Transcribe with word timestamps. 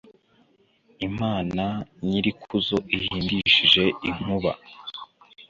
imana 1.07 1.65
nyir'ikuzo 2.05 2.77
ihindishije 2.97 3.83
inkuba 4.09 4.51